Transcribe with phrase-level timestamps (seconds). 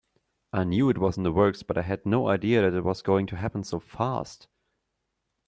[0.51, 3.27] I knew it was in the works, but had no idea that it was going
[3.27, 4.47] to happen so fast.